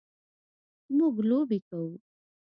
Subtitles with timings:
[0.97, 1.93] مونږ لوبې کوو